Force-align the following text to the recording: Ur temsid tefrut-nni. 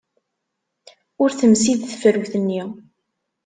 Ur 1.21 1.29
temsid 1.39 1.79
tefrut-nni. 1.83 2.61